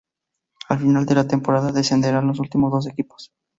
Al 0.69 0.79
final 0.79 1.05
de 1.05 1.13
la 1.13 1.27
temporada 1.27 1.71
descenderán 1.71 2.25
los 2.25 2.39
últimos 2.39 2.71
dos 2.71 2.87
equipos. 2.87 3.29